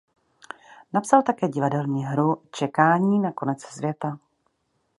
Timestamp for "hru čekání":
2.05-3.19